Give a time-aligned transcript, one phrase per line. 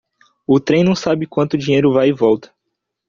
[0.47, 2.51] O trem não sabe quanto dinheiro vai e volta.